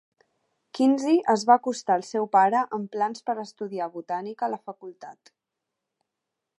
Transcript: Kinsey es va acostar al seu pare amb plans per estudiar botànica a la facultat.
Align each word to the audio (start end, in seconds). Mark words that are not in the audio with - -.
Kinsey 0.77 1.19
es 1.33 1.43
va 1.49 1.57
acostar 1.61 1.97
al 1.97 2.05
seu 2.09 2.25
pare 2.37 2.63
amb 2.79 2.89
plans 2.97 3.27
per 3.31 3.37
estudiar 3.45 3.91
botànica 3.99 4.49
a 4.49 4.53
la 4.57 4.63
facultat. 4.73 5.35